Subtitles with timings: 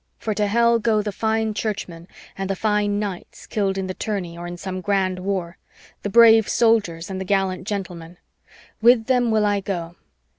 [0.17, 4.35] For to Hell go the fine churchmen, and the fine knights, killed in the tourney
[4.35, 5.59] or in some grand war,
[6.01, 8.17] the brave soldiers and the gallant gentlemen.
[8.81, 9.95] With them will I go.